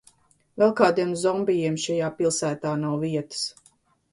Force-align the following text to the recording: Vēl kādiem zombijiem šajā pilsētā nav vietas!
Vēl 0.61 0.71
kādiem 0.79 1.11
zombijiem 1.25 1.77
šajā 1.83 2.09
pilsētā 2.23 2.73
nav 2.87 2.97
vietas! 3.07 3.45